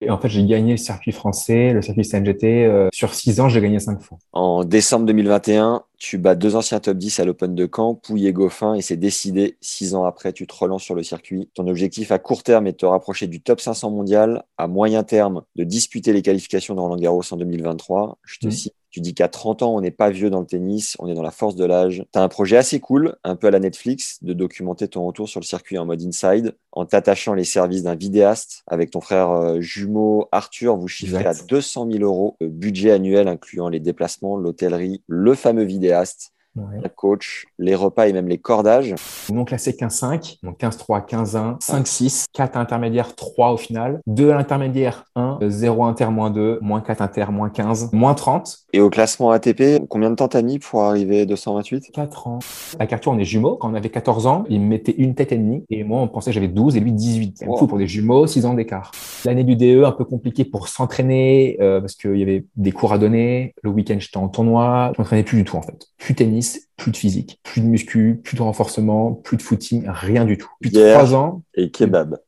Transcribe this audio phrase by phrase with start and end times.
[0.00, 2.64] Et en fait, j'ai gagné le circuit français, le circuit CNGT.
[2.66, 4.18] Euh, sur six ans, j'ai gagné cinq fois.
[4.32, 8.32] En décembre 2021, tu bats deux anciens top 10 à l'Open de Caen, Pouille et
[8.32, 9.56] Goffin, et c'est décidé.
[9.60, 11.50] Six ans après, tu te relances sur le circuit.
[11.54, 14.44] Ton objectif à court terme est de te rapprocher du top 500 mondial.
[14.56, 18.18] À moyen terme, de disputer les qualifications de Roland Garros en 2023.
[18.24, 18.52] Je te Mhm.
[18.52, 18.74] cite.
[18.90, 21.22] Tu dis qu'à 30 ans, on n'est pas vieux dans le tennis, on est dans
[21.22, 22.04] la force de l'âge.
[22.12, 25.28] Tu as un projet assez cool, un peu à la Netflix, de documenter ton retour
[25.28, 28.62] sur le circuit en mode inside, en t'attachant les services d'un vidéaste.
[28.66, 31.42] Avec ton frère euh, jumeau Arthur, vous chiffrez Exact.
[31.42, 36.80] à 200 000 euros, euh, budget annuel incluant les déplacements, l'hôtellerie, le fameux vidéaste, Ouais.
[36.82, 38.94] le coach, les repas et même les cordages.
[39.32, 45.38] Non classé 15-5, donc 15-3, 15-1, 5-6, 4 intermédiaires, 3 au final, 2 intermédiaires, 1,
[45.46, 49.86] 0 inter, moins 2, moins 4 inter, moins 15, moins 30, Et au classement ATP,
[49.88, 52.38] combien de temps t'as mis pour arriver 228 4 ans.
[52.78, 53.56] Avec Arthur, on est jumeaux.
[53.56, 55.64] Quand on avait 14 ans, il me mettait une tête et demie.
[55.70, 57.36] Et moi, on pensait que j'avais 12 et lui 18.
[57.38, 57.56] C'est Wow.
[57.56, 58.90] fou pour des jumeaux, 6 ans d'écart.
[59.24, 62.92] L'année du DE, un peu compliqué pour s'entraîner euh, parce qu'il y avait des cours
[62.92, 63.54] à donner.
[63.62, 64.92] Le week-end, j'étais en tournoi.
[64.96, 65.86] Je m'entraînais plus du tout, en fait.
[65.98, 69.84] Plus de tennis, plus de physique, plus de muscu, plus de renforcement, plus de footing,
[69.88, 70.50] rien du tout.
[70.60, 70.76] Depuis.
[70.78, 72.18] 3 ans, Et kebab.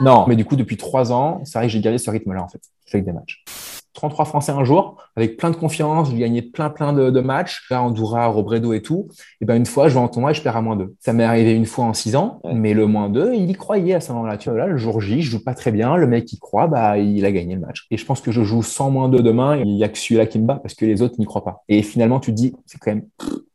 [0.00, 2.48] non, mais du coup, depuis trois ans, c'est vrai que j'ai gardé ce rythme-là, en
[2.48, 2.60] fait.
[2.86, 3.44] Je fais que des matchs.
[3.98, 7.66] 33 Français un jour, avec plein de confiance, j'ai gagné plein, plein de, de matchs,
[7.68, 9.08] là, Andorra, Robredo et tout.
[9.40, 10.94] Et ben, une fois, je vais en tournoi et je perds à moins 2.
[11.00, 12.54] Ça m'est arrivé une fois en six ans, Ouais.
[12.54, 14.36] mais le moins 2, il y croyait à ce moment-là.
[14.36, 16.68] Tu vois, là, le jour J, je joue pas très bien, le mec qui croit,
[16.68, 17.86] bah, il a gagné le match.
[17.90, 20.26] Et je pense que je joue sans moins 2 demain, il y a que celui-là
[20.26, 21.64] qui me bat parce que les autres n'y croient pas.
[21.68, 23.06] Et finalement, tu te dis, c'est quand même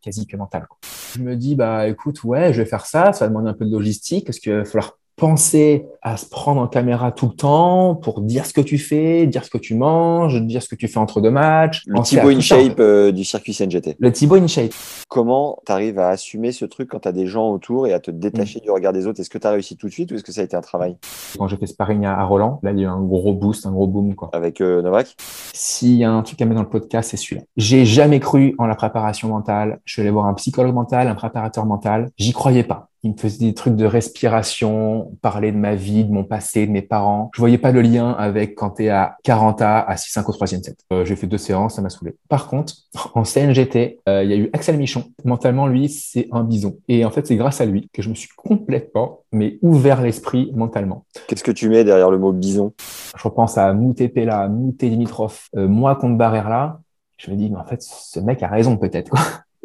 [0.00, 0.66] quasi que mental.
[0.68, 0.78] quoi.
[1.16, 3.64] Je me dis, bah, écoute, ouais, je vais faire ça, ça va demander un peu
[3.64, 7.94] de logistique parce qu'il va falloir penser à se prendre en caméra tout le temps
[7.96, 10.86] pour dire ce que tu fais, dire ce que tu manges, dire ce que tu
[10.88, 11.82] fais entre deux matchs.
[11.86, 13.96] Le Thibaut InShape euh, du circuit CNGT.
[13.98, 14.72] Le Thibaut InShape.
[15.08, 18.00] Comment tu arrives à assumer ce truc quand tu as des gens autour et à
[18.00, 18.18] te Mm.
[18.18, 19.20] détacher du regard des autres?
[19.20, 20.60] Est-ce que tu as réussi tout de suite ou est-ce que ça a été un
[20.60, 20.96] travail?
[21.36, 23.66] Quand j'ai fait sparring à, à Roland, là, il y a eu un gros boost,
[23.66, 24.30] un gros boom, quoi.
[24.32, 25.14] avec euh, Novak?
[25.52, 27.42] S'il y a un truc à mettre dans le podcast, c'est celui-là.
[27.56, 29.80] J'ai jamais cru en la préparation mentale.
[29.84, 32.10] Je suis allé voir un psychologue mental, un préparateur mental.
[32.16, 32.87] J'y croyais pas.
[33.02, 36.72] Il me faisait des trucs de respiration, parler de ma vie, de mon passé, de
[36.72, 37.30] mes parents.
[37.34, 40.62] Je voyais pas le lien avec quand t'es à 40 A, à 6-5 au troisième
[40.62, 40.78] set.
[40.92, 42.16] Euh, j'ai fait deux séances, ça m'a saoulé.
[42.28, 42.74] Par contre,
[43.14, 45.04] en CNGT, euh, il y a eu Axel Michon.
[45.24, 46.78] Mentalement, lui, c'est un bison.
[46.88, 50.50] Et en fait, c'est grâce à lui que je me suis complètement, mais ouvert l'esprit
[50.54, 51.04] mentalement.
[51.28, 52.72] Qu'est-ce que tu mets derrière le mot bison?
[53.16, 56.78] Je repense à Moutet Pella, Moutet Dimitrov, euh, moi contre Barrère
[57.16, 59.12] Je me dis, mais en fait, ce mec a raison peut-être.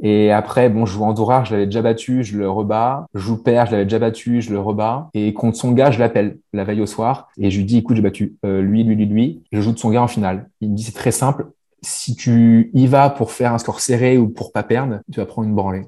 [0.02, 3.06] Et après, bon, je joue en Dourard, je l'avais déjà battu, je le rebats.
[3.14, 5.10] Je joue père, je l'avais déjà battu, je le rebats.
[5.14, 7.96] Et contre son gars, je l'appelle la veille au soir et je lui dis, écoute,
[7.96, 9.44] j'ai battu euh, lui, lui, lui, lui.
[9.52, 10.50] Je joue de son gars en finale.
[10.62, 11.48] Il me dit, c'est très simple.
[11.82, 15.26] Si tu y vas pour faire un score serré ou pour pas perdre, tu vas
[15.26, 15.86] prendre une branlée.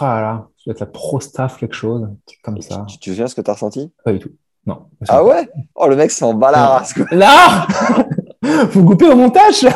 [0.00, 2.08] Ah là, ça doit être la pro staff quelque chose,
[2.42, 2.84] comme ça.
[2.88, 3.90] Tu, tu te souviens ce que tu as ressenti?
[4.04, 4.30] Pas du tout.
[4.66, 4.80] Non.
[5.08, 5.48] Ah ouais?
[5.74, 6.92] Oh, le mec s'en bat la race.
[6.92, 7.06] quoi.
[7.12, 7.66] Là
[8.72, 9.72] Vous coupez au montage là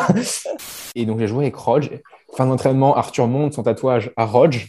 [0.94, 1.90] Et donc j'ai joué avec Rodge.
[2.36, 4.68] Fin d'entraînement, Arthur monte son tatouage à Rodge.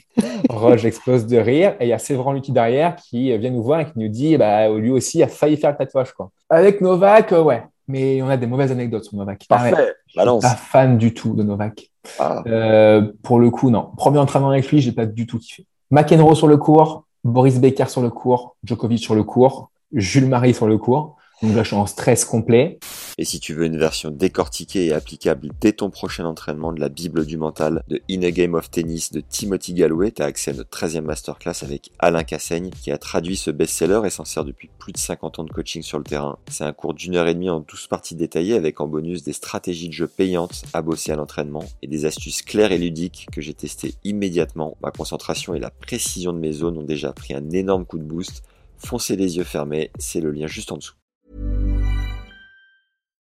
[0.50, 1.76] Rodge explose de rire.
[1.80, 4.36] Et il y a Séverin Lucky derrière qui vient nous voir et qui nous dit
[4.38, 6.12] bah, lui aussi a failli faire le tatouage.
[6.14, 6.32] Quoi.
[6.50, 7.64] Avec Novak, euh, ouais.
[7.88, 9.46] Mais on a des mauvaises anecdotes sur Novak.
[9.48, 9.94] Parfait.
[10.16, 10.44] Balance.
[10.44, 11.90] Pas fan du tout de Novak.
[12.20, 12.44] Ah.
[12.48, 13.92] Euh, pour le coup, non.
[13.98, 15.66] Premier entraînement avec lui, j'ai pas du tout kiffé.
[15.92, 20.54] McEnroe sur le cours, Boris Becker sur le cours, Djokovic sur le cours, Jules Marie
[20.54, 21.18] sur le cours.
[21.42, 22.80] Donc là, je suis en stress complet.
[23.18, 26.90] Et si tu veux une version décortiquée et applicable dès ton prochain entraînement de la
[26.90, 30.52] Bible du mental de In a Game of Tennis de Timothy Galloway, tu as accès
[30.52, 34.46] à notre 13e masterclass avec Alain Cassaigne qui a traduit ce best-seller et s'en sert
[34.46, 36.38] depuis plus de 50 ans de coaching sur le terrain.
[36.50, 39.34] C'est un cours d'une heure et demie en 12 parties détaillées avec en bonus des
[39.34, 43.42] stratégies de jeu payantes à bosser à l'entraînement et des astuces claires et ludiques que
[43.42, 44.78] j'ai testées immédiatement.
[44.82, 48.04] Ma concentration et la précision de mes zones ont déjà pris un énorme coup de
[48.04, 48.44] boost.
[48.78, 50.96] Foncez les yeux fermés, c'est le lien juste en dessous.